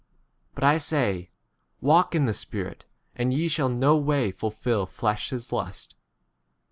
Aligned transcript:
w 0.01 0.09
But 0.55 0.63
I 0.63 0.79
say, 0.79 1.29
Walk 1.79 2.13
in™ 2.13 2.25
[the] 2.25 2.33
Spirit, 2.33 2.85
and 3.15 3.31
ye 3.31 3.47
shall 3.47 3.69
no 3.69 3.95
way 3.97 4.29
n 4.29 4.33
fulfil 4.33 4.87
!7 4.87 4.91
flesh's 4.91 5.51
lust. 5.51 5.93